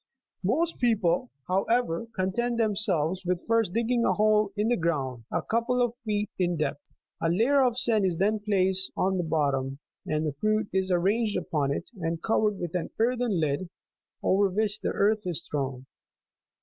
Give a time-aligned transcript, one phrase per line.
[0.43, 5.79] Most people, however, content themselves with first digging a hole in the ground, a couple
[5.79, 6.89] of feet in depth;
[7.21, 9.77] a layer of sand is then placed at the bottom,
[10.07, 13.69] and the fruit is arranged upon it, and covered with an earthen lid,
[14.23, 15.85] over which the earth is thrown.